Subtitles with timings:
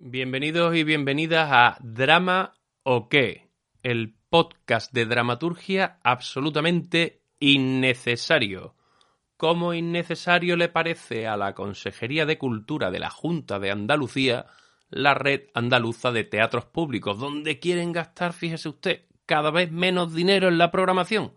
[0.00, 3.50] Bienvenidos y bienvenidas a Drama o qué,
[3.82, 8.76] el podcast de dramaturgia absolutamente innecesario.
[9.36, 14.46] ¿Cómo innecesario le parece a la Consejería de Cultura de la Junta de Andalucía
[14.88, 20.46] la red andaluza de teatros públicos, donde quieren gastar, fíjese usted, cada vez menos dinero
[20.46, 21.34] en la programación?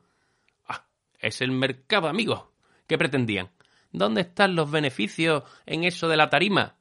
[0.68, 0.86] Ah,
[1.18, 2.44] es el mercado, amigos.
[2.86, 3.50] ¿Qué pretendían?
[3.92, 6.76] ¿Dónde están los beneficios en eso de la tarima?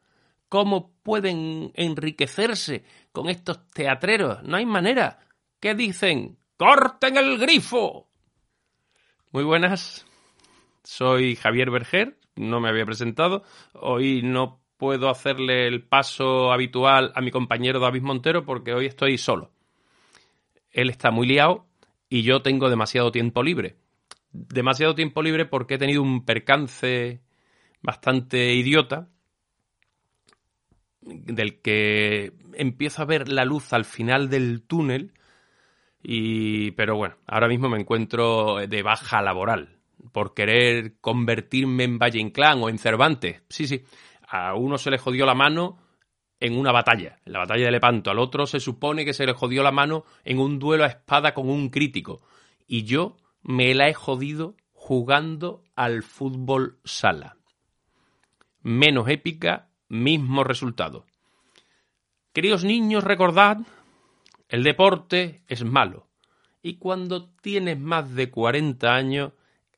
[0.51, 4.43] ¿Cómo pueden enriquecerse con estos teatreros?
[4.43, 5.21] No hay manera.
[5.61, 6.39] ¿Qué dicen?
[6.57, 8.11] ¡Corten el grifo!
[9.31, 10.05] Muy buenas.
[10.83, 12.19] Soy Javier Berger.
[12.35, 13.45] No me había presentado.
[13.75, 19.19] Hoy no puedo hacerle el paso habitual a mi compañero David Montero porque hoy estoy
[19.19, 19.53] solo.
[20.73, 21.69] Él está muy liado
[22.09, 23.77] y yo tengo demasiado tiempo libre.
[24.33, 27.23] Demasiado tiempo libre porque he tenido un percance
[27.83, 29.11] bastante idiota
[31.03, 35.13] del que empiezo a ver la luz al final del túnel.
[36.03, 39.81] Y, pero bueno, ahora mismo me encuentro de baja laboral
[40.13, 43.43] por querer convertirme en Valle Inclán o en Cervantes.
[43.49, 43.83] Sí, sí,
[44.27, 45.79] a uno se le jodió la mano
[46.39, 48.11] en una batalla, en la batalla de Lepanto.
[48.11, 51.35] Al otro se supone que se le jodió la mano en un duelo a espada
[51.35, 52.23] con un crítico.
[52.67, 57.37] Y yo me la he jodido jugando al fútbol sala.
[58.63, 61.05] Menos épica mismo resultado.
[62.33, 63.59] Queridos niños, recordad,
[64.49, 66.07] el deporte es malo.
[66.63, 69.33] Y cuando tienes más de 40 años,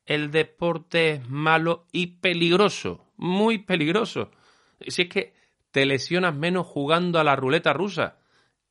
[0.05, 4.29] el deporte es malo y peligroso, muy peligroso.
[4.87, 5.33] Si es que
[5.71, 8.17] te lesionas menos jugando a la ruleta rusa.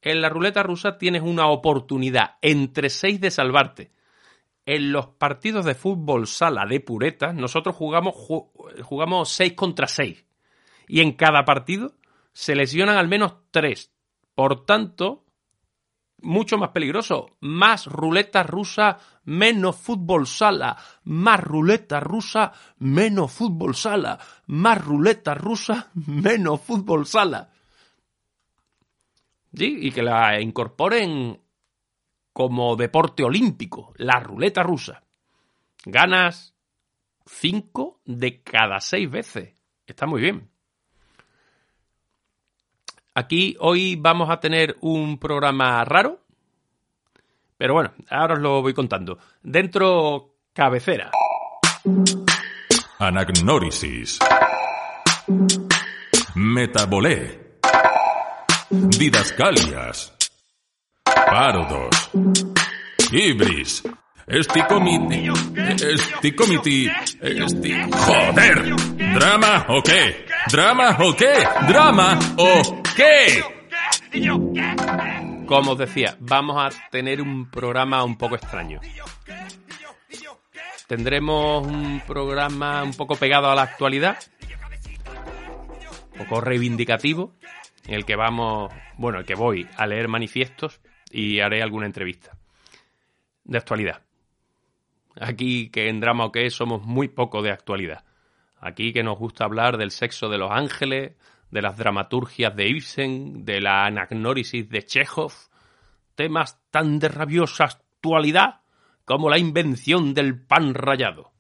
[0.01, 3.91] En la ruleta rusa tienes una oportunidad entre seis de salvarte.
[4.65, 8.15] En los partidos de fútbol sala de puretas, nosotros jugamos,
[8.85, 10.25] jugamos 6 contra 6
[10.87, 11.95] y en cada partido
[12.33, 13.93] se lesionan al menos tres.
[14.35, 15.25] Por tanto,
[16.23, 17.37] mucho más peligroso.
[17.41, 20.77] Más ruleta rusa, menos fútbol sala.
[21.05, 24.19] Más ruleta rusa, menos fútbol sala.
[24.47, 27.51] Más ruleta rusa, menos fútbol sala.
[29.53, 31.39] Sí, y que la incorporen
[32.33, 35.05] como deporte olímpico, la ruleta rusa.
[35.85, 36.55] Ganas
[37.27, 39.55] cinco de cada seis veces.
[39.87, 40.52] Está muy bien.
[43.15, 46.21] Aquí hoy vamos a tener un programa raro,
[47.59, 49.19] pero bueno, ahora os lo voy contando.
[49.43, 51.11] Dentro, cabecera.
[52.99, 54.19] Anagnórisis.
[56.35, 57.59] Metabolé.
[58.71, 60.15] Didascalias.
[61.05, 62.11] Parodos.
[63.13, 63.83] Ibris.
[64.27, 65.29] Esticomiti.
[65.85, 66.89] Esticomiti.
[67.21, 67.75] Esti...
[67.93, 68.75] ¡Joder!
[69.15, 70.25] ¿Drama o qué?
[70.51, 71.33] ¿Drama o qué?
[71.69, 73.43] ¿Drama o qué?
[75.47, 78.81] Como os decía, vamos a tener un programa un poco extraño.
[80.87, 84.19] Tendremos un programa un poco pegado a la actualidad,
[86.13, 87.35] un poco reivindicativo,
[87.87, 90.81] en el que vamos, bueno, el que voy a leer manifiestos
[91.11, 92.37] y haré alguna entrevista
[93.45, 94.03] de actualidad.
[95.21, 98.05] Aquí que en Drama o qué somos muy poco de actualidad.
[98.59, 101.13] Aquí que nos gusta hablar del sexo de los ángeles,
[101.53, 105.33] de las dramaturgias de Ibsen, de la anagnórisis de Chekhov,
[106.15, 108.63] temas tan de rabiosa actualidad
[109.05, 111.31] como la invención del pan rallado.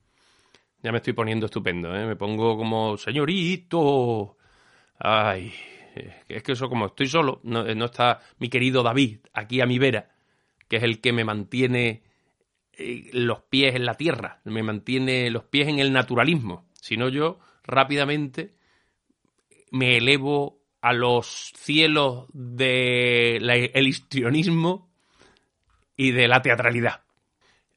[0.82, 2.06] Ya me estoy poniendo estupendo, ¿eh?
[2.06, 4.36] Me pongo como señorito.
[4.98, 5.50] Ay,
[6.28, 9.78] es que eso como estoy solo, no, no está mi querido David aquí a mi
[9.78, 10.10] vera,
[10.68, 12.02] que es el que me mantiene
[12.74, 16.66] eh, los pies en la tierra, me mantiene los pies en el naturalismo.
[16.74, 18.50] Si no, yo rápidamente
[19.72, 24.90] me elevo a los cielos del histrionismo
[25.96, 27.02] y de la teatralidad.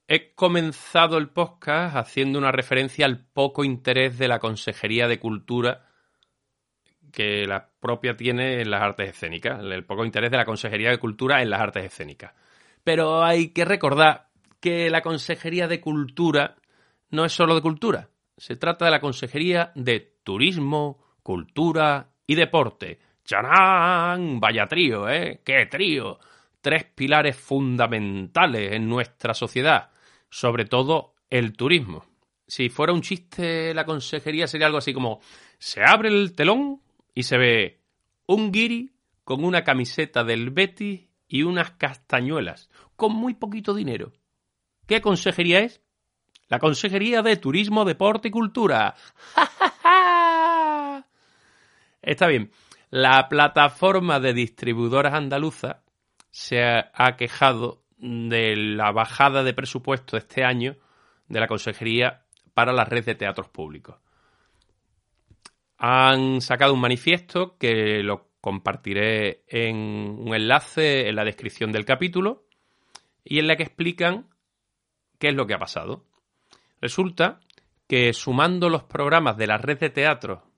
[0.07, 5.87] He comenzado el podcast haciendo una referencia al poco interés de la Consejería de Cultura
[7.13, 10.97] que la propia tiene en las artes escénicas, el poco interés de la Consejería de
[10.97, 12.33] Cultura en las artes escénicas.
[12.83, 14.27] Pero hay que recordar
[14.59, 16.57] que la Consejería de Cultura
[17.09, 22.99] no es solo de cultura, se trata de la Consejería de Turismo, Cultura y Deporte.
[23.23, 24.39] ¡Charán!
[24.39, 25.41] Vaya trío, ¿eh?
[25.43, 26.19] ¡Qué trío!
[26.61, 29.89] Tres pilares fundamentales en nuestra sociedad,
[30.29, 32.05] sobre todo el turismo.
[32.45, 35.19] Si fuera un chiste, la consejería sería algo así como:
[35.57, 36.83] se abre el telón
[37.15, 37.81] y se ve
[38.27, 38.91] un guiri
[39.23, 44.13] con una camiseta del Betis y unas castañuelas, con muy poquito dinero.
[44.85, 45.81] ¿Qué consejería es?
[46.49, 48.93] La Consejería de Turismo, Deporte y Cultura.
[52.05, 52.51] Está bien.
[52.91, 55.77] La plataforma de distribuidoras andaluzas
[56.29, 60.75] se ha quejado de la bajada de presupuesto este año
[61.27, 63.97] de la Consejería para la red de teatros públicos.
[65.79, 72.45] Han sacado un manifiesto que lo compartiré en un enlace en la descripción del capítulo
[73.23, 74.29] y en la que explican
[75.17, 76.05] qué es lo que ha pasado.
[76.79, 77.39] Resulta
[77.87, 80.54] que sumando los programas de la red de teatro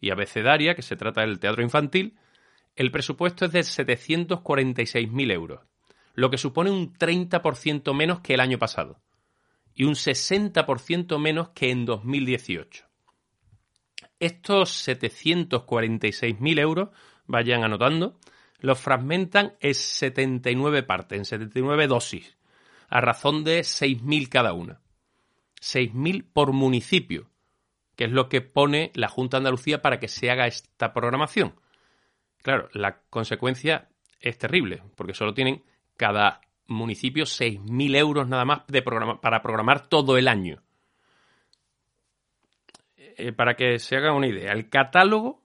[0.00, 2.18] y abecedaria, que se trata del teatro infantil,
[2.76, 5.60] el presupuesto es de 746.000 euros,
[6.14, 9.00] lo que supone un 30% menos que el año pasado
[9.74, 12.84] y un 60% menos que en 2018.
[14.18, 16.90] Estos 746.000 euros,
[17.26, 18.18] vayan anotando,
[18.58, 22.36] los fragmentan en 79 partes, en 79 dosis,
[22.88, 24.80] a razón de 6.000 cada una.
[25.60, 27.29] 6.000 por municipio,
[28.00, 31.54] que es lo que pone la Junta de Andalucía para que se haga esta programación.
[32.40, 35.62] Claro, la consecuencia es terrible, porque solo tienen
[35.98, 40.62] cada municipio 6.000 euros nada más de para programar todo el año.
[42.96, 45.42] Eh, para que se haga una idea, el catálogo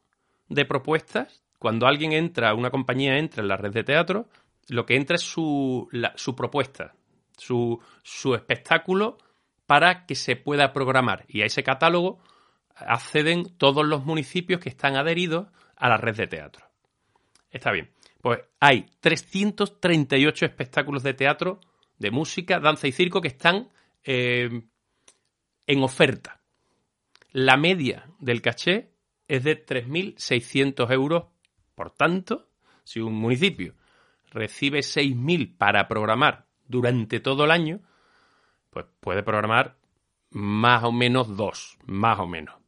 [0.48, 4.30] de propuestas, cuando alguien entra, una compañía entra en la red de teatro,
[4.70, 6.96] lo que entra es su, su propuesta,
[7.36, 9.18] su, su espectáculo
[9.66, 11.26] para que se pueda programar.
[11.28, 12.22] Y a ese catálogo
[12.76, 16.66] acceden todos los municipios que están adheridos a la red de teatro.
[17.50, 17.92] Está bien.
[18.22, 21.60] Pues hay 338 espectáculos de teatro,
[21.98, 23.70] de música, danza y circo que están
[24.04, 24.64] eh,
[25.68, 26.42] en oferta.
[27.32, 28.92] La media del caché
[29.28, 31.26] es de 3.600 euros.
[31.76, 32.48] Por tanto,
[32.84, 33.76] si un municipio
[34.32, 37.82] recibe 6.000 para programar durante todo el año,
[38.70, 39.78] pues puede programar
[40.32, 42.65] más o menos dos, más o menos.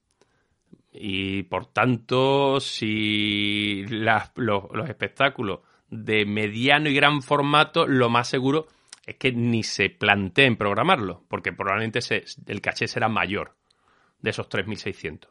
[0.99, 5.59] Y por tanto, si los, espectáculos
[5.89, 8.67] de mediano y gran formato, lo más seguro
[9.05, 11.99] es que ni se planteen programarlo, porque probablemente
[12.47, 13.55] el caché será mayor
[14.21, 15.27] de esos 3.600.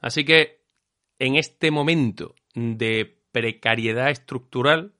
[0.00, 0.60] Así que
[1.18, 4.92] en este momento de precariedad estructural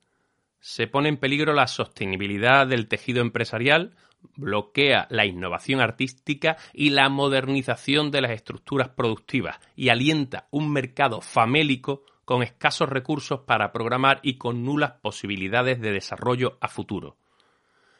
[0.65, 3.93] se pone en peligro la sostenibilidad del tejido empresarial,
[4.35, 11.21] bloquea la innovación artística y la modernización de las estructuras productivas y alienta un mercado
[11.21, 17.17] famélico con escasos recursos para programar y con nulas posibilidades de desarrollo a futuro.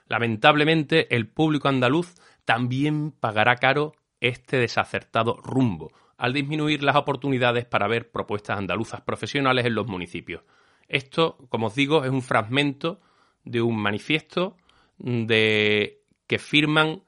[0.07, 2.15] Lamentablemente, el público andaluz
[2.45, 9.67] también pagará caro este desacertado rumbo, al disminuir las oportunidades para ver propuestas andaluzas profesionales
[9.67, 10.41] en los municipios.
[10.87, 13.01] Esto, como os digo, es un fragmento
[13.43, 14.57] de un manifiesto
[14.97, 17.03] de que firman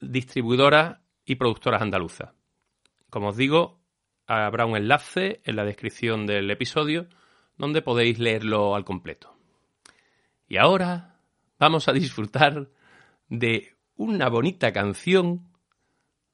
[0.00, 2.32] distribuidoras y productoras andaluzas.
[3.10, 3.80] Como os digo,
[4.26, 7.08] habrá un enlace en la descripción del episodio
[7.56, 9.34] donde podéis leerlo al completo.
[10.46, 11.20] Y ahora
[11.58, 12.70] vamos a disfrutar
[13.28, 15.48] de una bonita canción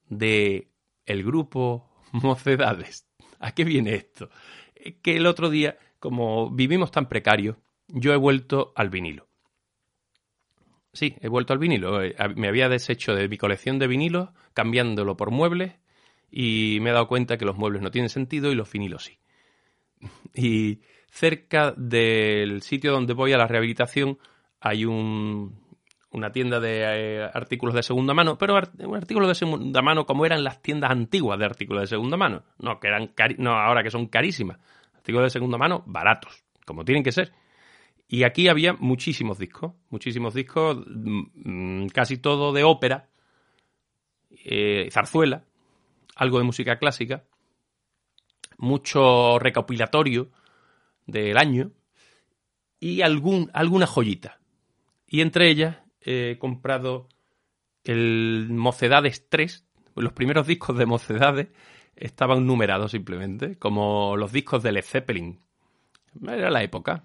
[0.07, 0.69] de
[1.05, 3.07] el grupo Mocedades.
[3.39, 4.29] ¿A qué viene esto?
[5.01, 9.27] Que el otro día, como vivimos tan precarios, yo he vuelto al vinilo.
[10.93, 12.01] Sí, he vuelto al vinilo.
[12.01, 15.73] Eh, me había deshecho de mi colección de vinilos, cambiándolo por muebles,
[16.31, 19.19] y me he dado cuenta que los muebles no tienen sentido y los vinilos sí.
[20.33, 24.17] Y cerca del sitio donde voy a la rehabilitación
[24.59, 25.65] hay un,
[26.11, 30.25] una tienda de eh, artículos de segunda mano, pero un artículo de segunda mano como
[30.25, 32.43] eran las tiendas antiguas de artículos de segunda mano.
[32.57, 34.59] No, que eran no ahora que son carísimas.
[35.05, 37.31] Artículos de segunda mano baratos, como tienen que ser.
[38.07, 43.07] Y aquí había muchísimos discos, muchísimos discos, mm, casi todo de ópera,
[44.43, 45.45] eh, zarzuela,
[46.15, 47.23] algo de música clásica,
[48.57, 50.31] mucho recopilatorio
[51.05, 51.71] del año
[52.79, 54.39] y algún, alguna joyita.
[55.05, 57.09] Y entre ellas he comprado
[57.83, 59.67] el Mocedades 3.
[59.97, 61.49] Los primeros discos de Mocedades
[61.95, 65.39] estaban numerados simplemente, como los discos de Led Zeppelin.
[66.27, 67.03] Era la época.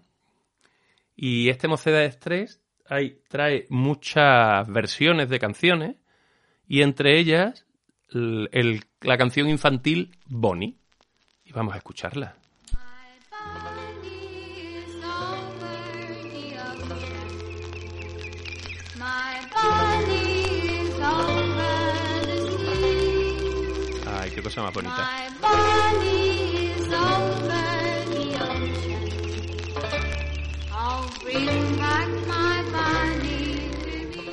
[1.17, 5.97] Y este Mocedades 3 hay, trae muchas versiones de canciones
[6.67, 7.67] y entre ellas
[8.13, 10.77] la canción infantil Bonnie.
[11.45, 12.37] Y vamos a escucharla.
[19.01, 20.00] My
[24.43, 25.11] cosa más bonita.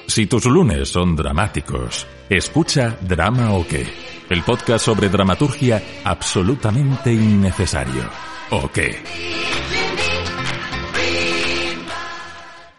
[0.07, 3.85] Si tus lunes son dramáticos, escucha Drama o qué,
[4.29, 8.09] el podcast sobre dramaturgia absolutamente innecesario.
[8.49, 8.95] ¿O qué?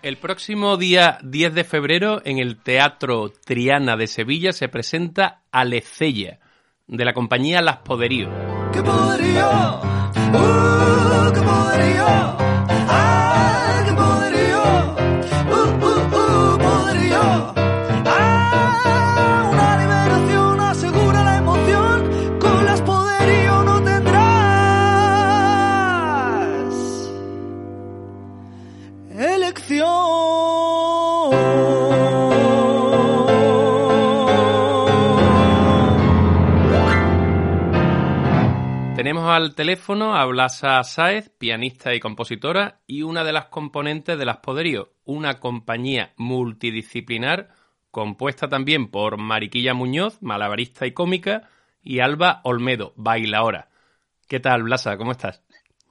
[0.02, 6.40] El próximo día 10 de febrero en el Teatro Triana de Sevilla se presenta Alecella,
[6.88, 8.28] de la compañía Las Poderío.
[10.30, 10.58] ¡Uh!
[12.90, 13.28] ¡Ah!
[39.28, 44.24] Tenemos al teléfono a Blasa Sáez, pianista y compositora, y una de las componentes de
[44.24, 47.50] Las Poderío, una compañía multidisciplinar
[47.90, 51.50] compuesta también por Mariquilla Muñoz, malabarista y cómica,
[51.82, 53.68] y Alba Olmedo, bailaora.
[54.28, 54.96] ¿Qué tal, Blasa?
[54.96, 55.42] ¿Cómo estás?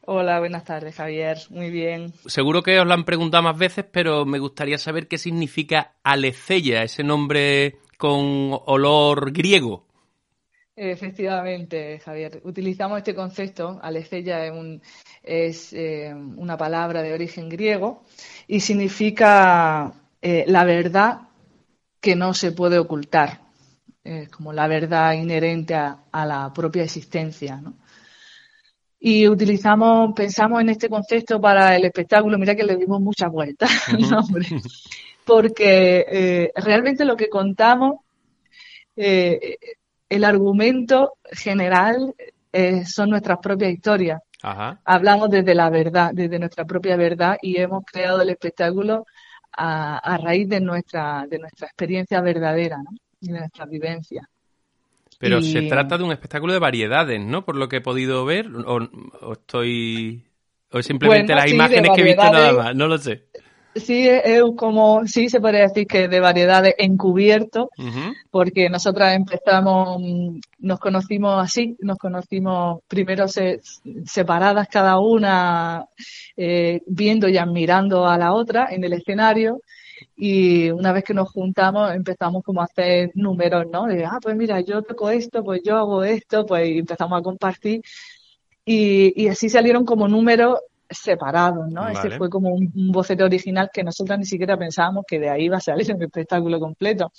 [0.01, 1.37] Hola, buenas tardes, Javier.
[1.51, 2.13] Muy bien.
[2.25, 6.81] Seguro que os lo han preguntado más veces, pero me gustaría saber qué significa Alecella,
[6.81, 9.86] ese nombre con olor griego.
[10.79, 12.39] Efectivamente, Javier.
[12.43, 13.79] Utilizamos este concepto.
[13.81, 14.79] Alecella es, un,
[15.23, 18.03] es eh, una palabra de origen griego
[18.47, 19.91] y significa
[20.21, 21.21] eh, la verdad
[21.99, 23.41] que no se puede ocultar,
[24.03, 27.59] eh, como la verdad inherente a, a la propia existencia.
[27.59, 27.73] ¿no?
[28.99, 33.71] Y utilizamos, pensamos en este concepto para el espectáculo, mira que le dimos muchas vueltas
[33.89, 34.45] al nombre,
[35.25, 38.01] porque eh, realmente lo que contamos,
[38.95, 39.57] eh,
[40.09, 42.13] el argumento general
[42.53, 44.21] eh, son nuestras propias historias.
[44.41, 44.79] Ajá.
[44.85, 49.05] Hablamos desde la verdad, desde nuestra propia verdad y hemos creado el espectáculo
[49.51, 52.91] a, a raíz de nuestra, de nuestra experiencia verdadera, ¿no?
[53.19, 54.29] Y de nuestra vivencia.
[55.19, 57.43] Pero Y- se trata de un espectáculo de variedades, ¿no?
[57.43, 58.77] Por lo que he podido ver, o,
[59.21, 60.23] o estoy...
[60.69, 63.25] O simplemente Bueno, las sí, imágenes que he visto nada más, no lo sé.
[63.75, 67.69] Sí, es como, sí se podría decir que de variedades encubierto,
[68.31, 73.61] porque nosotras empezamos, mm, nos conocimos así, nos conocimos primero se-
[74.05, 75.85] separadas cada una,
[76.35, 79.61] eh, viendo y admirando a la otra en el escenario,
[80.15, 83.85] y una vez que nos juntamos empezamos como a hacer números, ¿no?
[83.85, 87.81] De, ah, pues mira, yo toco esto, pues yo hago esto, pues empezamos a compartir,
[88.65, 91.87] y, y así salieron como números separados, ¿no?
[91.89, 92.17] Ese Vale.
[92.17, 95.57] fue como un, un boceto original que nosotras ni siquiera pensábamos que de ahí iba
[95.57, 97.11] a salir un espectáculo completo.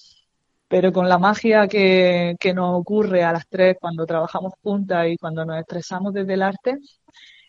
[0.69, 5.17] Pero con la magia que, que nos ocurre a las tres cuando trabajamos juntas y
[5.17, 6.79] cuando nos expresamos desde el arte,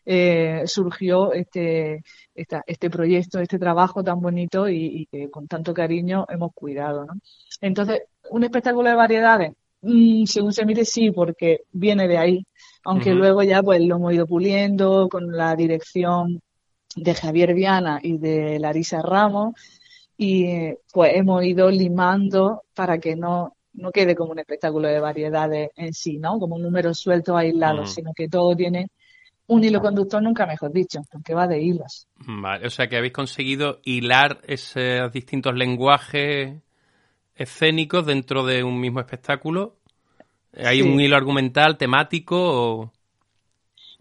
[0.06, 2.02] eh, surgió este,
[2.34, 7.06] esta- este proyecto, este trabajo tan bonito y, y que con tanto cariño hemos cuidado,
[7.06, 7.14] ¿no?
[7.62, 12.46] Entonces, un espectáculo de variedades, Mm, según se mire, sí, porque viene de ahí,
[12.84, 16.42] aunque luego ya pues lo hemos ido puliendo con la dirección
[16.96, 19.54] de Javier Viana y de Larisa Ramos
[20.18, 25.70] y pues hemos ido limando para que no, no quede como un espectáculo de variedades
[25.76, 26.40] en sí, ¿no?
[26.40, 27.88] Como un número suelto aislado, Mm.
[27.88, 28.90] sino que todo tiene
[29.48, 32.08] un hilo conductor, nunca mejor dicho, porque va de hilos.
[32.18, 36.58] Vale, o sea que habéis conseguido hilar esos distintos lenguajes
[37.36, 39.79] escénicos dentro de un mismo espectáculo.
[40.54, 40.84] ¿Hay Sí.
[40.84, 42.94] un hilo argumental, temático o...?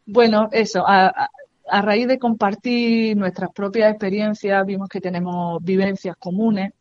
[0.06, 1.30] Bueno, eso, a, a-
[1.70, 6.72] a raíz de compartir nuestras propias experiencias, vimos que tenemos vivencias comunes,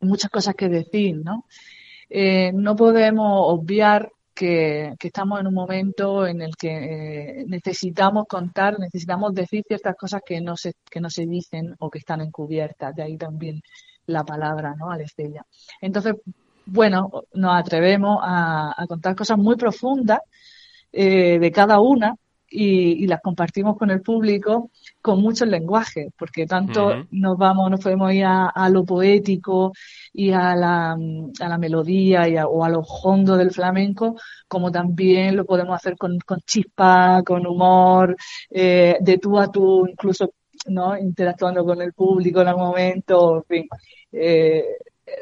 [0.00, 1.46] muchas cosas que decir, ¿no?
[2.10, 8.26] Eh, no podemos obviar que, que estamos en un momento en el que eh, necesitamos
[8.28, 12.20] contar, necesitamos decir ciertas cosas que no se, que no se dicen o que están
[12.22, 13.62] encubiertas, de ahí también
[14.06, 14.90] la palabra, ¿no?
[14.90, 15.44] Alestella.
[15.80, 16.14] Entonces,
[16.64, 20.20] bueno, nos atrevemos a, a contar cosas muy profundas
[20.92, 22.14] eh, de cada una
[22.50, 27.80] y, y las compartimos con el público con muchos lenguajes, porque tanto nos vamos, nos
[27.80, 29.72] podemos ir a, a lo poético
[30.12, 34.16] y a la, a la melodía y a- o a lo hondo del flamenco,
[34.48, 38.16] como también lo podemos hacer con, con chispa, con humor,
[38.50, 40.32] eh, de tú a tú, incluso
[40.66, 40.96] ¿no?
[40.98, 43.68] interactuando con el público en algún momento, en fin.
[44.12, 44.64] Eh,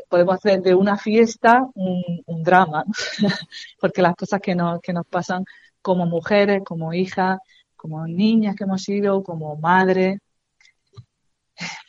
[0.09, 2.85] podemos hacer de una fiesta un, un drama,
[3.80, 5.44] porque las cosas que nos, que nos pasan
[5.82, 7.38] como mujeres, como hijas,
[7.76, 10.18] como niñas que hemos sido, como madres,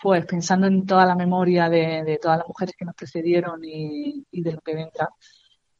[0.01, 4.25] pues pensando en toda la memoria de, de todas las mujeres que nos precedieron y,
[4.31, 5.09] y de lo que vendrá,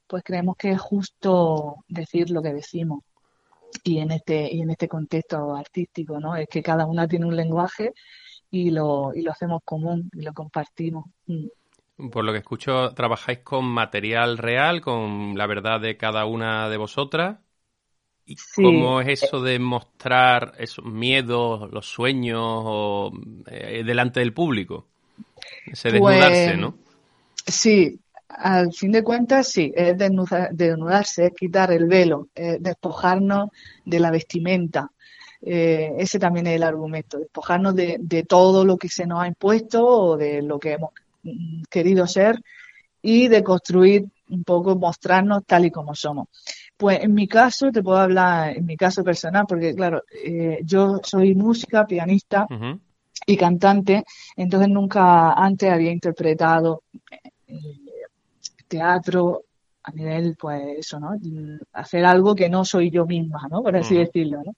[0.08, 3.04] pues creemos que es justo decir lo que decimos.
[3.84, 6.36] Y en este, y en este contexto artístico, ¿no?
[6.36, 7.94] Es que cada una tiene un lenguaje
[8.50, 11.06] y lo, y lo hacemos común y lo compartimos.
[12.12, 16.78] Por lo que escucho, trabajáis con material real, con la verdad de cada una de
[16.78, 17.40] vosotras.
[18.26, 18.62] ¿Y Sí.
[18.62, 23.12] cómo es eso de mostrar esos miedos, los sueños o,
[23.48, 24.90] eh, delante del público?
[25.72, 26.80] Ese Pues, desnudarse, ¿no?
[27.48, 33.50] Sí, al fin de cuentas, sí, es desnuda- desnudarse, es quitar el velo, es despojarnos
[33.86, 34.92] de la vestimenta.
[35.42, 39.28] Eh, ese también es el argumento, despojarnos de, de todo lo que se nos ha
[39.28, 40.92] impuesto o de lo que hemos
[41.70, 42.42] querido ser
[43.02, 46.28] y de construir un poco, mostrarnos tal y como somos.
[46.78, 51.00] Pues en mi caso, te puedo hablar en mi caso personal, porque claro, eh, yo
[51.04, 52.48] soy música, pianista
[53.26, 54.04] y cantante,
[54.36, 56.84] entonces nunca antes había interpretado
[57.48, 57.60] eh,
[58.68, 59.44] teatro
[59.84, 61.12] a nivel, pues eso, ¿no?
[61.20, 63.62] Mm, Hacer algo que no soy yo misma, ¿no?
[63.62, 64.56] Por así decirlo, ¿no?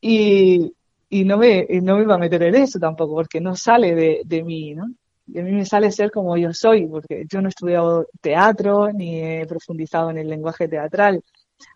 [0.00, 0.72] Y,
[1.08, 4.22] y no me, no me iba a meter en eso tampoco, porque no sale de,
[4.24, 4.92] de mí, ¿no?
[5.26, 8.92] Y a mí me sale ser como yo soy, porque yo no he estudiado teatro
[8.92, 11.22] ni he profundizado en el lenguaje teatral.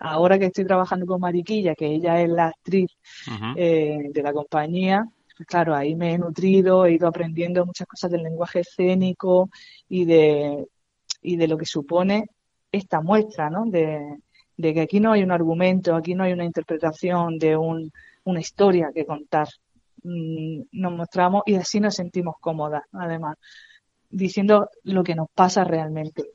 [0.00, 2.91] Ahora que estoy trabajando con Mariquilla, que ella es la actriz
[3.57, 8.11] eh, de la compañía, pues claro, ahí me he nutrido, he ido aprendiendo muchas cosas
[8.11, 9.50] del lenguaje escénico
[9.88, 10.67] y de,
[11.23, 12.31] y de lo que supone
[12.73, 13.67] esta muestra, ¿no?
[13.67, 14.19] De,
[14.57, 17.93] de que aquí no hay un argumento, aquí no hay una interpretación de un,
[18.25, 19.49] una historia que contar.
[20.06, 23.36] Mm, Nos mostramos y así nos sentimos cómodas, además,
[24.08, 26.30] diciendo lo que nos pasa realmente.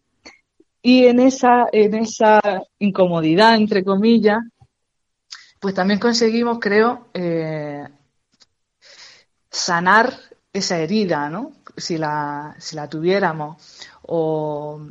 [0.82, 2.42] Y en esa, en esa
[2.80, 4.40] incomodidad, entre comillas,
[5.60, 7.88] pues también conseguimos, creo, eh,
[9.50, 10.14] sanar
[10.52, 11.54] esa herida, ¿no?
[11.78, 13.56] Si la, si la tuviéramos,
[14.02, 14.82] o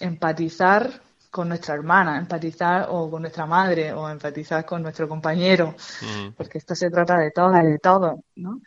[0.00, 1.00] empatizar
[1.36, 6.32] con nuestra hermana, empatizar o con nuestra madre, o empatizar con nuestro compañero, Ujú.
[6.34, 8.62] porque esto se trata de todas y de todos, ¿no?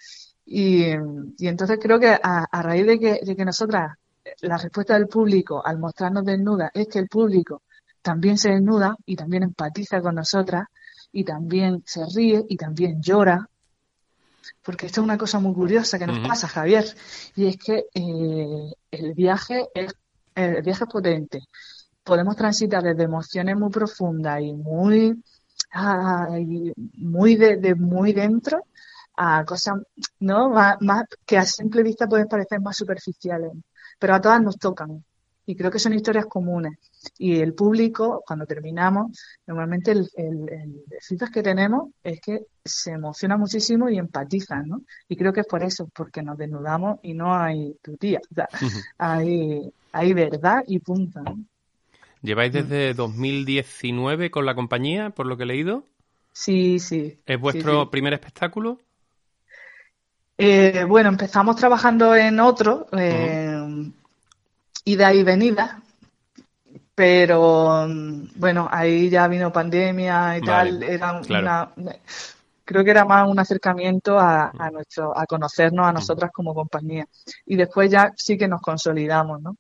[0.46, 0.92] Y,
[1.40, 3.98] y entonces creo que a, a raíz de que, de que nosotras,
[4.42, 7.64] la respuesta del público al mostrarnos desnudas es que el público
[8.04, 10.68] también se desnuda y también empatiza con nosotras
[11.12, 13.50] y también se ríe y también llora.
[14.62, 16.86] Porque esto es una cosa muy curiosa que nos pasa, Javier,
[17.36, 19.92] y es que eh, el viaje es,
[20.36, 21.40] el viaje es potente.
[22.04, 25.24] Podemos transitar desde emociones muy profundas y muy,
[25.74, 28.64] ah, y muy de, de muy dentro
[29.16, 29.82] a cosas,
[30.20, 30.50] ¿no?
[30.50, 33.52] Más, más que a simple vista pueden parecer más superficiales,
[34.00, 35.04] pero a todas nos tocan.
[35.46, 36.78] Y creo que son historias comunes.
[37.18, 42.92] Y el público, cuando terminamos, normalmente el, el, el feedback que tenemos es que se
[42.92, 44.82] emociona muchísimo y empatizan, ¿no?
[45.08, 48.20] Y creo que es por eso, porque nos desnudamos y no hay tutía.
[48.32, 48.48] O sea,
[49.00, 51.36] hay, hay verdad y punto, ¿no?
[52.22, 52.54] ¿Lleváis Mm.
[52.54, 55.86] desde 2019 con la compañía, por lo que he leído?
[56.34, 57.22] Sí, sí.
[57.26, 57.90] ¿Es vuestro sí.
[57.92, 58.80] primer espectáculo?
[60.38, 63.92] Eh, bueno, empezamos trabajando en otro, eh,
[64.86, 65.82] ida y venida,
[66.96, 71.74] pero mm, bueno, ahí ya vino pandemia y Vale, tal, era claro.
[71.78, 71.96] una,
[72.66, 77.06] creo que era más un acercamiento a, a nuestro, a conocernos a nosotras como compañía.
[77.46, 79.58] Y después ya sí que nos consolidamos, ¿no?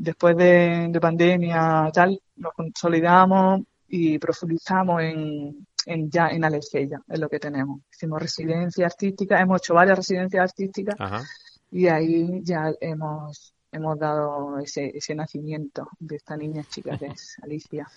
[0.00, 7.18] Después de, de pandemia tal, nos consolidamos y profundizamos en, en ya en Alefeya, es
[7.18, 7.80] lo que tenemos.
[7.92, 11.24] Hicimos residencia artística, hemos hecho varias residencias artísticas Ajá.
[11.72, 17.36] y ahí ya hemos, hemos dado ese, ese nacimiento de esta niña chica que es
[17.42, 17.88] Alicia.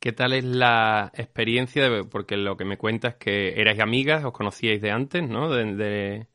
[0.00, 1.90] ¿Qué tal es la experiencia?
[1.90, 5.50] de- porque lo que me cuentas es que erais amigas, os conocíais de antes, ¿no?
[5.50, 6.26] De, de,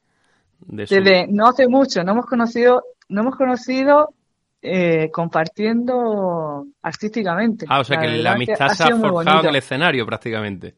[0.67, 4.13] de su- Desde no hace mucho, no hemos conocido, no hemos conocido
[4.63, 7.65] eh, compartiendo artísticamente.
[7.69, 10.75] Ah, o sea que verdad la amistad se ha forjado en el escenario prácticamente.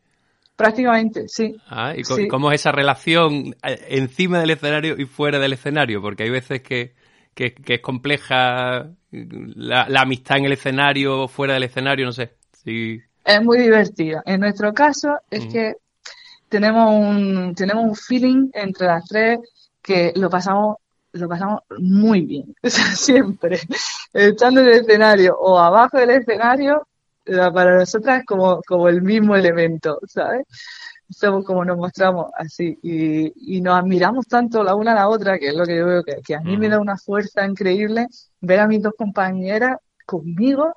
[0.55, 1.55] Prácticamente, sí.
[1.67, 2.27] Ah, ¿y Sí.
[2.27, 6.01] cómo es esa relación eh, encima del escenario y fuera del escenario?
[6.01, 6.93] Porque hay veces que,
[7.33, 12.31] que, que es compleja la, la amistad en el escenario, fuera del escenario, no sé.
[12.63, 12.99] Sí.
[13.23, 14.21] Es muy divertido.
[14.25, 15.73] En nuestro caso es que
[16.47, 19.39] tenemos un, tenemos un feeling entre las tres
[19.81, 20.77] que lo pasamos,
[21.19, 22.55] lo pasamos muy bien.
[22.63, 23.59] O sea, siempre.
[24.13, 26.87] Estando en el escenario o abajo del escenario,
[27.25, 30.45] para nosotras es como, como el mismo elemento, ¿sabes?
[31.09, 35.37] Somos como nos mostramos así y, y nos admiramos tanto la una a la otra,
[35.39, 38.07] que es lo que yo veo que, que a mí me da una fuerza increíble
[38.41, 40.73] ver a mis dos compañeras conmigo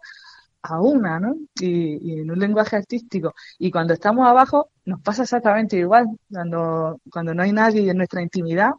[0.62, 1.34] a una, ¿no?
[1.60, 3.34] Y, y en un lenguaje artístico.
[3.58, 6.06] Y cuando estamos abajo nos pasa exactamente igual.
[6.30, 8.72] Cuando, cuando no hay nadie en nuestra intimidad,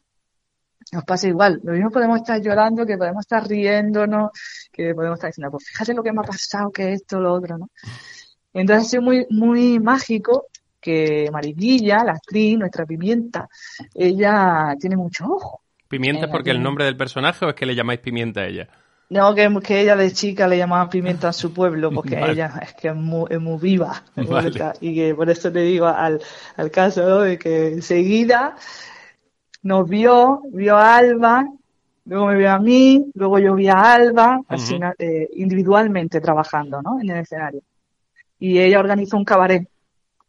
[0.92, 1.60] Nos pasa igual.
[1.64, 4.32] Lo mismo podemos estar llorando, que podemos estar riéndonos,
[4.72, 7.58] que podemos estar diciendo, pues fíjate lo que me ha pasado, que esto, lo otro,
[7.58, 7.70] ¿no?
[8.54, 10.48] Entonces ha sido muy, muy mágico
[10.80, 13.50] que Mariquilla, la actriz, nuestra pimienta,
[13.94, 15.62] ella tiene mucho ojo.
[15.88, 18.70] ¿Pimienta es porque el nombre del personaje o es que le llamáis pimienta a ella?
[19.10, 22.34] No, que, que ella de chica le llamaban pimienta en su pueblo, porque Vale.
[22.34, 24.04] ella es que es muy, es muy viva.
[24.16, 24.52] Vale.
[24.82, 26.22] Y que por eso te digo al,
[26.56, 27.22] al caso ¿no?
[27.22, 28.56] de que enseguida
[29.62, 31.46] nos vio, vio a Alba,
[32.06, 37.00] luego me vio a mí, luego yo vi a Alba, así, eh, individualmente trabajando ¿no?
[37.02, 37.62] en el escenario.
[38.40, 39.68] Y ella organizó un cabaret.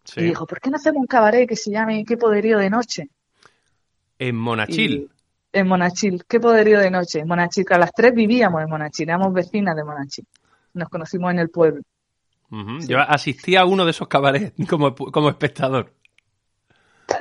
[0.05, 0.21] Sí.
[0.21, 3.09] Y dijo, ¿por qué no hacemos un cabaret que se llame ¿Qué poderío de noche?
[4.19, 4.93] En Monachil.
[4.93, 5.11] Y-
[5.53, 6.25] en Monachil.
[6.29, 7.21] ¿Qué poderío de noche?
[7.21, 10.27] En Monachil, que a las tres vivíamos en Monachil, éramos vecinas de Monachil.
[10.75, 11.83] Nos conocimos en el pueblo.
[12.51, 12.79] Ujú.
[12.87, 15.93] Yo asistí a uno de esos cabarets como, como espectador.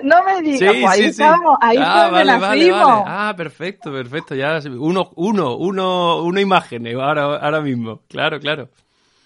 [0.04, 3.04] No me digas, pues ahí estábamos, ahí Ah, fue donde vale, vale.
[3.06, 4.36] Ah, perfecto, perfecto.
[4.36, 8.02] Ya, uno, uno, uno, uno imágenes ahora, ahora mismo.
[8.08, 8.70] Claro, claro.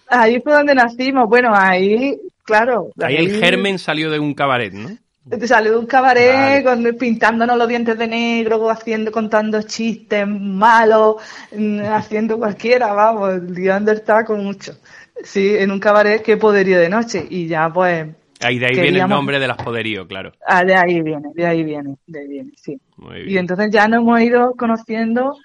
[0.08, 1.28] Ahí fue donde nacimos.
[1.28, 2.90] Bueno, ahí, claro.
[3.00, 4.90] Ahí el germen salió de un cabaret, ¿no?
[5.28, 6.64] Te salió de un cabaret Vale.
[6.64, 11.16] con, pintándonos los dientes de negro, haciendo, contando chistes malos,
[11.56, 14.76] mm, haciendo cualquiera, vamos, el taco mucho.
[15.22, 17.26] Sí, en un cabaret, qué poderío de noche.
[17.30, 18.06] Y ya, pues,
[18.40, 20.32] Ahí de ahí viene el nombre de las poderío, claro.
[20.46, 22.80] ah, de ahí viene, de ahí viene, de ahí viene, sí.
[22.96, 25.36] Muy Y entonces ya nos hemos ido conociendo,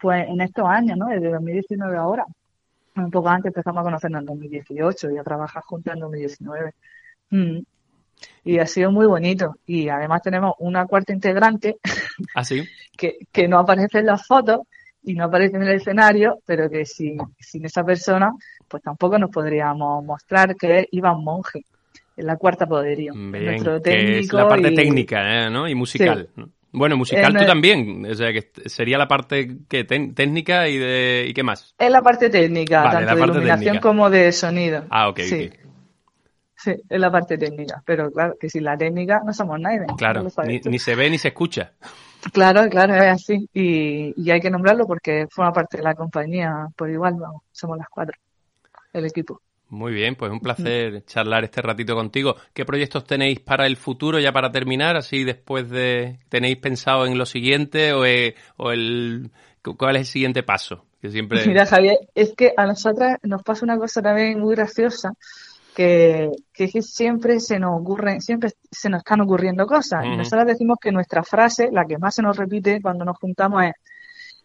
[0.00, 1.06] pues, en estos años, ¿no?
[1.06, 2.24] Desde 2019 ahora.
[2.96, 6.74] Un poco antes empezamos a conocernos en 2018 y a trabajar juntos en 2019.
[7.30, 7.58] Mm.
[8.44, 9.54] Y ha sido muy bonito.
[9.66, 11.78] Y además tenemos una cuarta integrante
[12.34, 12.64] ¿Ah, sí?
[12.96, 14.60] que, que no aparece en las fotos
[15.02, 18.32] y no aparece en el escenario, pero que sin, sin esa persona,
[18.68, 21.64] pues tampoco nos podríamos mostrar que es Iván Monge,
[22.22, 23.12] la cuarta poderío.
[23.14, 25.50] Bien, nuestro que es técnico la parte y- técnica, ¿eh?
[25.50, 25.68] ¿no?
[25.68, 26.28] Y musical.
[26.36, 26.50] ¿no?
[26.72, 28.06] Bueno, musical tú también.
[28.06, 31.74] O sea, que sería la parte que técnica y de y qué más.
[31.78, 33.80] Es la parte técnica, Vale, tanto de iluminación técnica.
[33.80, 34.84] como de sonido.
[34.88, 35.50] Ah, ok, Sí,
[36.56, 37.82] sí, es la parte técnica.
[37.84, 39.80] Pero claro, que sin la técnica no somos nadie.
[39.98, 41.72] Claro, no ni, ni se ve ni se escucha.
[42.32, 43.48] Claro, claro, es así.
[43.52, 47.78] Y, y hay que nombrarlo porque forma parte de la compañía por igual, vamos, somos
[47.78, 48.16] las cuatro,
[48.92, 49.40] el equipo.
[49.70, 52.34] Muy bien, pues un placer charlar este ratito contigo.
[52.52, 54.96] ¿Qué proyectos tenéis para el futuro ya para terminar?
[54.96, 56.18] Así después de...
[56.28, 59.30] ¿Tenéis pensado en lo siguiente o, eh, o el...
[59.78, 60.84] cuál es el siguiente paso?
[61.00, 61.44] Que siempre...
[61.46, 65.12] Mira, Javier, es que a nosotras nos pasa una cosa también muy graciosa,
[65.76, 70.04] que, que es que siempre se nos ocurren, siempre se nos están ocurriendo cosas.
[70.04, 73.62] Y nosotras decimos que nuestra frase, la que más se nos repite cuando nos juntamos
[73.62, 73.72] es,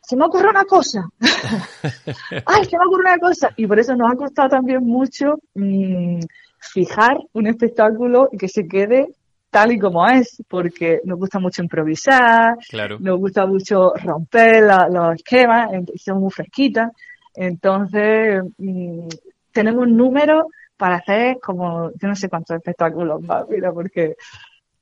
[0.08, 1.08] se me ocurre una cosa.
[2.46, 3.50] Ay, se me ocurre una cosa.
[3.56, 6.20] Y por eso nos ha costado también mucho mm,
[6.60, 9.10] fijar un espectáculo que se quede
[9.50, 12.98] tal y como es, porque nos gusta mucho improvisar, Claro.
[13.00, 16.92] nos gusta mucho romper la- los esquemas, y somos muy fresquitas.
[17.34, 19.08] Entonces, mm,
[19.54, 24.16] tenemos números para hacer como, yo no sé cuántos espectáculos más, mira, porque,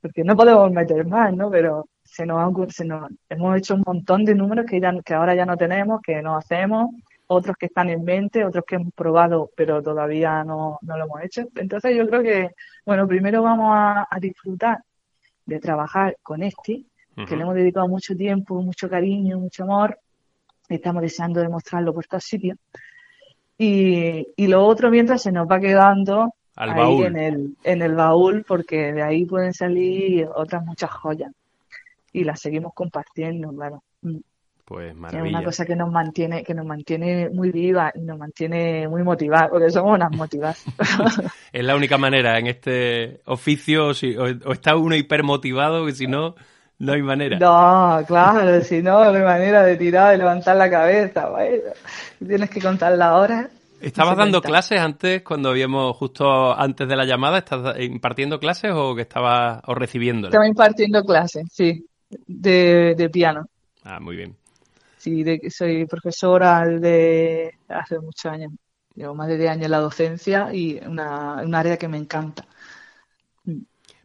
[0.02, 1.48] porque no podemos meter más, ¿no?
[1.50, 5.34] Pero se nos, se nos hemos hecho un montón de números que, ya, que ahora
[5.34, 6.90] ya no tenemos, que no hacemos,
[7.26, 11.22] otros que están en mente, otros que hemos probado, pero todavía no, no lo hemos
[11.22, 11.48] hecho.
[11.56, 12.50] Entonces, yo creo que,
[12.84, 14.78] bueno, primero vamos a, a disfrutar
[15.46, 16.84] de trabajar con este,
[17.28, 19.98] que le hemos dedicado mucho tiempo, mucho cariño, mucho amor.
[20.68, 22.58] Estamos deseando demostrarlo por todos sitios.
[23.56, 27.06] Y, y lo otro mientras se nos va quedando Al ahí baúl.
[27.06, 31.30] en el, en el baúl, porque de ahí pueden salir otras muchas joyas.
[32.14, 33.82] Y las seguimos compartiendo, claro.
[34.02, 34.18] Mm.
[34.64, 35.44] Pues Es una maravilla.
[35.44, 39.68] cosa que nos mantiene, que nos mantiene muy viva y nos mantiene muy motivadas, porque
[39.70, 40.64] somos unas motivadas.
[41.52, 45.92] Es la única manera en este oficio, o, si- o- o está uno hipermotivado, que
[45.92, 46.34] si no,
[46.78, 47.38] no hay manera.
[47.38, 51.28] No, claro, si no, no hay manera de tirar y levantar la cabeza.
[51.28, 51.62] Bueno,
[52.26, 53.50] tienes que contar la hora.
[53.82, 54.48] ¿Estabas dando cuenta.
[54.48, 57.36] clases antes, cuando habíamos justo antes de la llamada?
[57.38, 60.30] ¿Estás impartiendo clases o que estabas o recibiéndolas?
[60.32, 61.84] Estaba impartiendo clases, sí,
[62.26, 63.48] de, de piano.
[63.82, 64.36] Ah, muy bien.
[64.98, 68.52] Sí, de, soy profesora de hace muchos años.
[68.94, 72.46] Llevo más de 10 años en la docencia y una, un área que me encanta.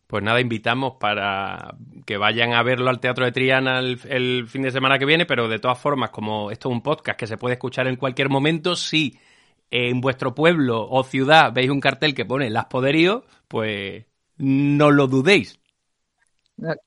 [0.08, 4.63] Pues nada, invitamos para que vayan a verlo al Teatro de Triana el, el fin
[4.63, 7.38] de semana que viene, pero de todas formas, como esto es un podcast que se
[7.38, 9.19] puede escuchar en cualquier momento, si
[9.72, 14.06] en vuestro pueblo o ciudad veis un cartel que pone Las Poderío, pues
[14.38, 15.60] no lo dudéis.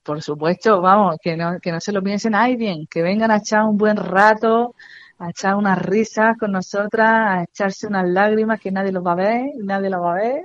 [0.03, 3.37] Por supuesto, vamos, que no, que no se lo piensen, ay bien, que vengan a
[3.37, 4.75] echar un buen rato,
[5.19, 9.15] a echar unas risas con nosotras, a echarse unas lágrimas que nadie los va a
[9.15, 10.41] ver, nadie los va a ver,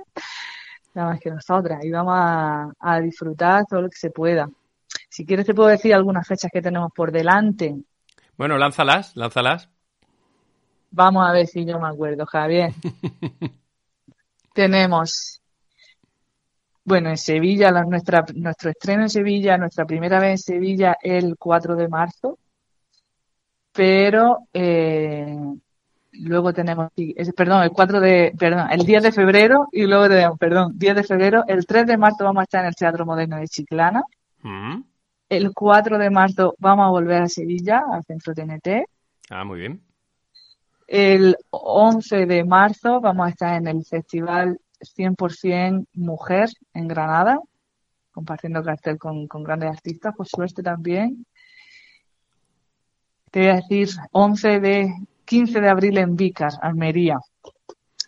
[0.93, 4.49] nada más que nosotras, y vamos a, a disfrutar todo lo que se pueda.
[5.09, 7.75] Si quieres te puedo decir algunas fechas que tenemos por delante.
[8.37, 9.69] Bueno, lánzalas, lánzalas.
[10.91, 12.73] Vamos a ver si yo me acuerdo, Javier.
[14.53, 15.41] tenemos,
[16.89, 21.35] bueno, en Sevilla, la- nuestra, nuestro estreno en Sevilla, nuestra primera vez en Sevilla el
[21.37, 22.37] 4 de marzo,
[23.71, 25.37] pero eh,
[26.13, 26.89] luego tenemos,
[27.35, 31.03] perdón, el 4 de, perdón, el 10 de febrero y luego tenemos, perdón, 10 de
[31.03, 34.03] febrero, el 3 de marzo vamos a estar en el Teatro Moderno de Chiclana,
[34.41, 34.83] Mm.
[35.29, 38.85] el 4 de marzo vamos a volver a Sevilla, al Centro TNT,
[39.29, 39.81] Ah, muy bien.
[40.87, 47.39] El 11 de marzo vamos a estar en el Festival 100% Mujer en Granada,
[48.11, 51.25] compartiendo cartel con, con grandes artistas, por suerte también.
[53.31, 54.93] Te voy a decir 11 de
[55.25, 57.17] 15 de abril en Vícar, Almería.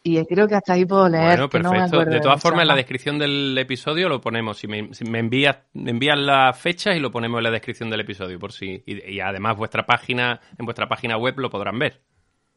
[0.04, 1.38] Y creo que hasta ahí puedo leer.
[1.38, 2.06] Bueno, que no me perfecto.
[2.06, 4.58] de todas formas, en la descripción del episodio lo ponemos.
[4.58, 7.92] Si me, si me envías, me envías las fechas y lo ponemos en la descripción
[7.92, 8.82] del episodio, por si.
[8.88, 12.02] Y, y además vuestra página, en vuestra página web lo podrán ver.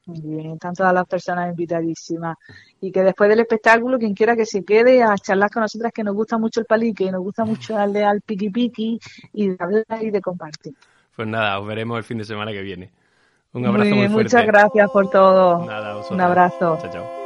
[0.06, 2.36] Muy bien, están todas las personas invitadísimas.
[2.80, 6.04] Y que después del espectáculo, quien quiera que se quede a charlar con nosotras, que
[6.04, 9.00] nos gusta mucho el palique, y nos gusta mucho darle al piqui piqui
[9.32, 10.74] y de hablar y de compartir.
[11.16, 12.90] Pues nada, os veremos el fin de semana que viene.
[13.52, 14.36] Un abrazo muy, bien, fuerte.
[14.36, 15.64] muchas gracias por todo.
[15.64, 15.96] Nada.
[16.10, 16.78] Un abrazo.
[16.80, 17.23] Chao, chao.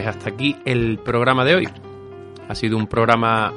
[0.00, 1.68] Pues hasta aquí el programa de hoy.
[2.48, 3.52] Ha sido un programa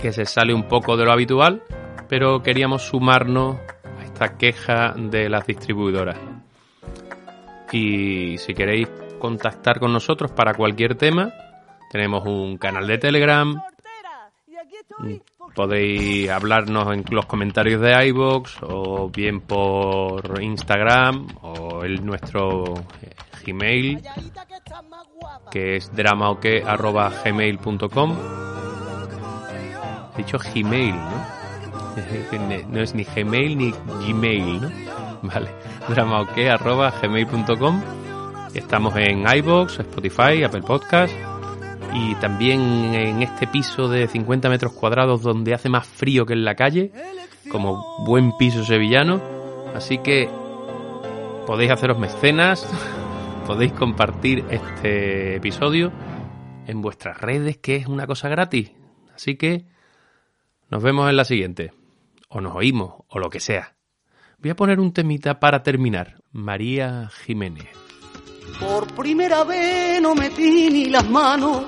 [0.00, 1.62] que se sale un poco de lo habitual,
[2.08, 6.16] pero queríamos sumarnos a esta queja de las distribuidoras.
[7.72, 11.30] Y si queréis contactar con nosotros para cualquier tema,
[11.90, 13.62] tenemos un canal de Telegram,
[15.56, 23.14] podéis hablarnos en los comentarios de iVoox o bien por Instagram o el nuestro eh,
[23.44, 24.02] Gmail
[25.50, 28.16] que es dramaoque.gmail.com
[30.14, 31.26] He dicho Gmail, ¿no?
[32.68, 33.72] No es ni Gmail ni
[34.06, 34.70] Gmail, ¿no?
[35.22, 35.48] Vale.
[35.88, 37.82] dramaoque.gmail.com
[38.52, 41.14] Estamos en iVoox, Spotify, Apple Podcast
[41.94, 42.60] y también
[42.94, 46.92] en este piso de 50 metros cuadrados donde hace más frío que en la calle,
[47.50, 49.20] como buen piso sevillano.
[49.74, 50.28] Así que
[51.46, 52.68] podéis haceros mecenas,
[53.46, 55.92] podéis compartir este episodio
[56.66, 58.72] en vuestras redes, que es una cosa gratis.
[59.14, 59.66] Así que
[60.68, 61.72] nos vemos en la siguiente.
[62.28, 63.76] O nos oímos, o lo que sea.
[64.38, 66.22] Voy a poner un temita para terminar.
[66.32, 67.85] María Jiménez.
[68.60, 71.64] Por primera vez no metí ni las manos.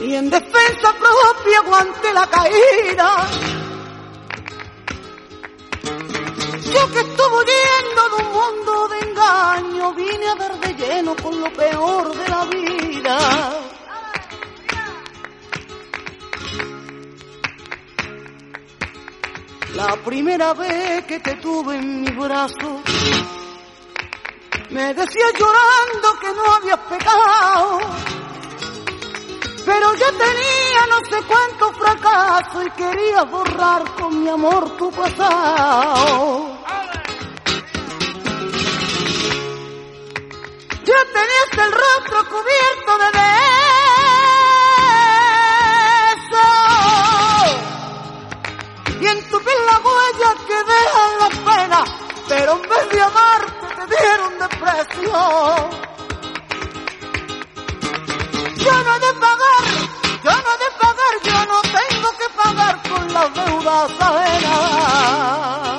[0.00, 3.28] Y en defensa propia aguanté la caída.
[6.72, 11.40] Yo que estuve huyendo de un mundo de engaño, vine a ver de lleno con
[11.40, 13.61] lo peor de la vida.
[19.84, 22.80] La primera vez que te tuve en mi brazo,
[24.70, 27.80] me decías llorando que no habías pecado.
[29.66, 36.58] Pero yo tenía no sé cuánto fracaso y quería borrar con mi amor tu pasado.
[40.84, 43.12] Ya tenías el rostro cubierto de
[50.64, 51.90] dejan las penas,
[52.28, 55.70] pero en vez de amarte te dieron depresión.
[58.56, 59.64] Yo no he de pagar,
[60.24, 65.71] yo no he de pagar, yo no tengo que pagar con las deudas ajenas.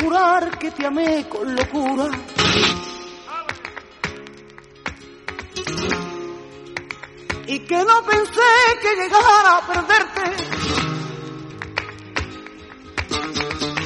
[0.00, 2.10] Jurar que te amé con locura.
[7.46, 8.50] Y que no pensé
[8.82, 10.68] que llegara a perderte.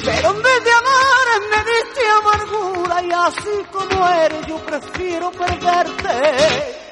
[0.05, 1.13] Pero en vez de amar
[1.49, 6.83] me diste amargura y así como eres yo prefiero perderte.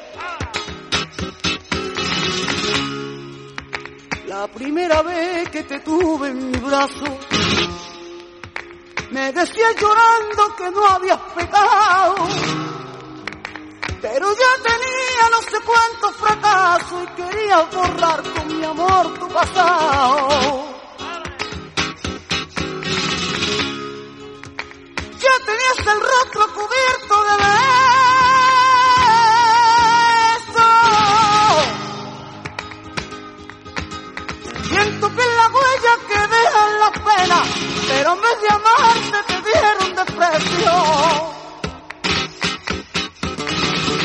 [4.28, 7.06] La primera vez que te tuve en mi brazo,
[9.12, 12.16] me decías llorando que no habías pecado.
[14.02, 20.66] Pero ya tenía no sé cuántos fracasos y quería borrar con mi amor tu pasado.
[25.20, 27.38] Ya tenías el rostro cubierto de
[36.92, 37.48] penas,
[37.88, 40.74] pero en vez de amarte te dieron desprecio.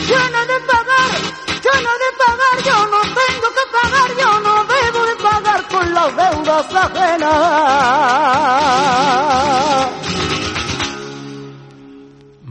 [0.09, 0.19] He
[0.53, 1.11] de pagar,
[1.49, 6.11] he de pagar, yo no tengo que pagar, yo no debo de pagar con las
[6.17, 8.27] deudas ajenas.